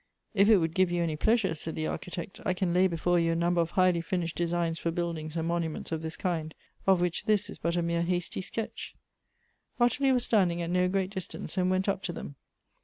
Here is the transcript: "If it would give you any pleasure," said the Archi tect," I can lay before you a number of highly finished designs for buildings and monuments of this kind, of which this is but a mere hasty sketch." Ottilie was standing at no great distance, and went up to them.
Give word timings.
"If 0.33 0.49
it 0.49 0.57
would 0.57 0.73
give 0.73 0.89
you 0.91 1.03
any 1.03 1.15
pleasure," 1.15 1.53
said 1.53 1.75
the 1.75 1.85
Archi 1.85 2.09
tect," 2.09 2.41
I 2.43 2.55
can 2.55 2.73
lay 2.73 2.87
before 2.87 3.19
you 3.19 3.33
a 3.33 3.35
number 3.35 3.61
of 3.61 3.69
highly 3.69 4.01
finished 4.01 4.35
designs 4.35 4.79
for 4.79 4.89
buildings 4.89 5.37
and 5.37 5.47
monuments 5.47 5.91
of 5.91 6.01
this 6.01 6.17
kind, 6.17 6.55
of 6.87 7.01
which 7.01 7.25
this 7.25 7.51
is 7.51 7.59
but 7.59 7.75
a 7.77 7.83
mere 7.83 8.01
hasty 8.01 8.41
sketch." 8.41 8.95
Ottilie 9.79 10.11
was 10.11 10.23
standing 10.23 10.59
at 10.59 10.71
no 10.71 10.87
great 10.89 11.11
distance, 11.11 11.55
and 11.55 11.69
went 11.69 11.87
up 11.87 12.01
to 12.01 12.13
them. 12.13 12.33